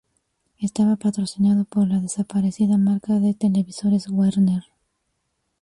[0.57, 4.63] Estaba patrocinado por la desaparecida marca de televisores Werner.